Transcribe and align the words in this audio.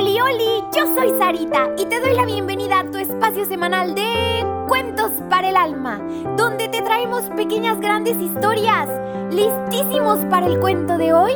Yo 0.00 0.94
soy 0.94 1.10
Sarita 1.18 1.70
y 1.76 1.84
te 1.86 1.98
doy 1.98 2.14
la 2.14 2.24
bienvenida 2.24 2.78
a 2.78 2.84
tu 2.88 2.98
espacio 2.98 3.44
semanal 3.46 3.96
de 3.96 4.46
Cuentos 4.68 5.10
para 5.28 5.48
el 5.48 5.56
Alma, 5.56 5.98
donde 6.36 6.68
te 6.68 6.82
traemos 6.82 7.22
pequeñas 7.30 7.80
grandes 7.80 8.16
historias. 8.16 8.88
¿Listísimos 9.32 10.20
para 10.26 10.46
el 10.46 10.60
cuento 10.60 10.98
de 10.98 11.12
hoy? 11.12 11.32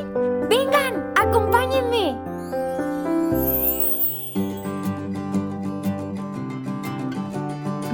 Vengan, 0.48 1.12
acompáñenme. 1.17 2.17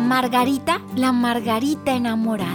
Margarita, 0.00 0.82
la 0.96 1.12
Margarita 1.12 1.92
enamorada. 1.92 2.52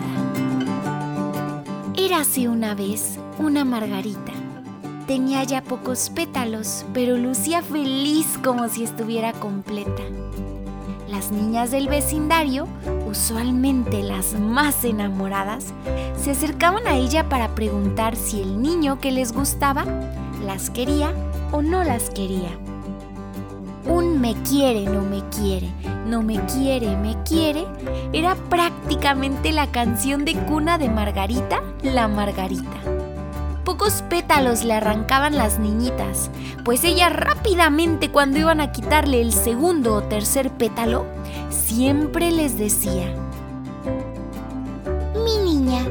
Érase 1.98 2.48
una 2.48 2.76
vez 2.76 3.18
una 3.40 3.66
Margarita 3.66 4.34
Tenía 5.08 5.44
ya 5.44 5.62
pocos 5.62 6.10
pétalos, 6.10 6.86
pero 6.94 7.18
lucía 7.18 7.62
feliz 7.62 8.40
como 8.42 8.70
si 8.70 8.84
estuviera 8.84 9.34
completa. 9.34 10.02
Las 11.10 11.30
niñas 11.32 11.72
del 11.72 11.90
vecindario, 11.90 12.68
usualmente 13.06 14.02
las 14.02 14.34
más 14.40 14.86
enamoradas, 14.86 15.74
se 16.16 16.32
acercaban 16.32 16.88
a 16.88 16.96
ella 16.96 17.28
para 17.28 17.54
preguntar 17.54 18.16
si 18.16 18.42
el 18.42 18.62
niño 18.62 19.02
que 19.02 19.12
les 19.12 19.34
gustaba 19.34 19.86
las 20.46 20.70
quería 20.70 21.12
o 21.52 21.62
no 21.62 21.84
las 21.84 22.10
quería. 22.10 22.58
Un 23.86 24.22
me 24.22 24.36
quiere, 24.44 24.86
no 24.86 25.02
me 25.02 25.22
quiere, 25.30 25.70
no 26.08 26.24
me 26.24 26.40
quiere, 26.46 26.96
me 26.96 27.22
quiere, 27.24 27.66
era 28.14 28.36
prácticamente 28.36 29.52
la 29.52 29.68
canción 29.68 30.24
de 30.24 30.34
cuna 30.34 30.78
de 30.78 30.90
Margarita, 30.90 31.62
la 31.84 32.08
Margarita. 32.08 33.03
Pocos 33.74 34.04
pétalos 34.08 34.64
le 34.64 34.76
arrancaban 34.76 35.36
las 35.36 35.58
niñitas, 35.58 36.30
pues 36.64 36.84
ella 36.84 37.10
rápidamente 37.10 38.12
cuando 38.12 38.38
iban 38.38 38.62
a 38.62 38.72
quitarle 38.72 39.20
el 39.20 39.34
segundo 39.34 39.96
o 39.96 40.04
tercer 40.04 40.52
pétalo, 40.52 41.08
siempre 41.50 42.30
les 42.30 42.56
decía, 42.56 43.12
Mi 45.26 45.40
niña, 45.40 45.84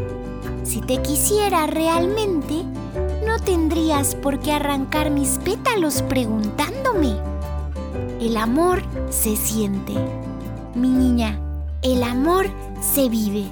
si 0.62 0.81
te 0.81 1.03
quisiera 1.03 1.67
realmente, 1.67 2.62
no 3.27 3.41
tendrías 3.41 4.14
por 4.14 4.39
qué 4.39 4.53
arrancar 4.53 5.11
mis 5.11 5.39
pétalos 5.39 6.03
preguntándome. 6.03 7.17
El 8.20 8.37
amor 8.37 8.85
se 9.11 9.35
siente. 9.35 9.95
Mi 10.77 10.89
niña, 10.89 11.37
el 11.83 12.05
amor 12.05 12.47
se 12.81 13.09
vive. 13.09 13.47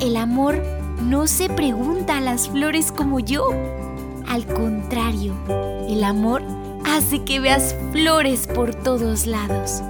El 0.00 0.16
amor 0.16 0.75
no 1.02 1.26
se 1.26 1.48
pregunta 1.48 2.18
a 2.18 2.20
las 2.20 2.48
flores 2.48 2.92
como 2.92 3.20
yo. 3.20 3.48
Al 4.28 4.46
contrario, 4.46 5.34
el 5.88 6.02
amor 6.04 6.42
hace 6.84 7.22
que 7.22 7.40
veas 7.40 7.74
flores 7.92 8.46
por 8.46 8.74
todos 8.74 9.26
lados. 9.26 9.82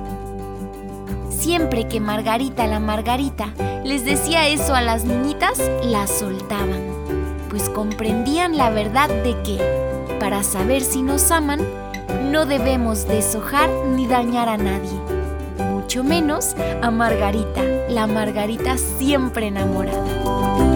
Siempre 1.30 1.86
que 1.86 2.00
Margarita 2.00 2.66
la 2.66 2.80
Margarita 2.80 3.52
les 3.84 4.04
decía 4.04 4.48
eso 4.48 4.74
a 4.74 4.80
las 4.80 5.04
niñitas, 5.04 5.60
las 5.84 6.10
soltaban, 6.10 6.82
pues 7.50 7.68
comprendían 7.70 8.56
la 8.56 8.70
verdad 8.70 9.08
de 9.08 9.40
que, 9.42 10.16
para 10.18 10.42
saber 10.42 10.82
si 10.82 11.02
nos 11.02 11.30
aman, 11.30 11.60
no 12.32 12.46
debemos 12.46 13.06
deshojar 13.06 13.70
ni 13.94 14.06
dañar 14.06 14.48
a 14.48 14.56
nadie, 14.56 14.98
mucho 15.70 16.02
menos 16.02 16.56
a 16.82 16.90
Margarita, 16.90 17.62
la 17.88 18.06
Margarita 18.08 18.76
siempre 18.76 19.46
enamorada. 19.46 20.75